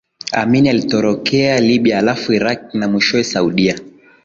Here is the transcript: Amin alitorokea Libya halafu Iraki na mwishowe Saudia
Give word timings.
Amin 0.33 0.67
alitorokea 0.67 1.59
Libya 1.61 1.95
halafu 1.95 2.33
Iraki 2.33 2.77
na 2.77 2.87
mwishowe 2.87 3.23
Saudia 3.23 3.75